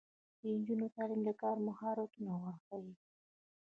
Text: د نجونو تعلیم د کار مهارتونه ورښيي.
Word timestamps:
د 0.39 0.41
نجونو 0.55 0.85
تعلیم 0.95 1.21
د 1.25 1.29
کار 1.41 1.57
مهارتونه 1.67 2.31
ورښيي. 2.41 2.93